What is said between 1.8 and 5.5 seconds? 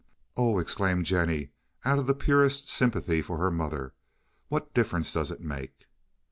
out of the purest sympathy for her mother, "what difference does it